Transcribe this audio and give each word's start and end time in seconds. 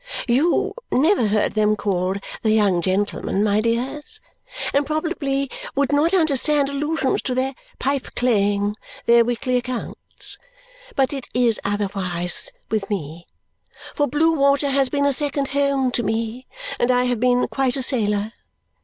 YOU 0.27 0.73
never 0.91 1.27
heard 1.27 1.53
them 1.53 1.75
called 1.75 2.17
the 2.41 2.49
young 2.49 2.81
gentlemen, 2.81 3.43
my 3.43 3.61
dears, 3.61 4.19
and 4.73 4.83
probably 4.83 5.47
would 5.75 5.91
not 5.91 6.11
understand 6.11 6.69
allusions 6.69 7.21
to 7.21 7.35
their 7.35 7.53
pipe 7.77 8.07
claying 8.15 8.75
their 9.05 9.23
weekly 9.23 9.57
accounts, 9.57 10.39
but 10.95 11.13
it 11.13 11.27
is 11.35 11.59
otherwise 11.63 12.51
with 12.71 12.89
me, 12.89 13.27
for 13.93 14.07
blue 14.07 14.31
water 14.33 14.71
has 14.71 14.89
been 14.89 15.05
a 15.05 15.13
second 15.13 15.49
home 15.49 15.91
to 15.91 16.01
me, 16.01 16.47
and 16.79 16.89
I 16.89 17.03
have 17.03 17.19
been 17.19 17.47
quite 17.47 17.77
a 17.77 17.83
sailor. 17.83 18.33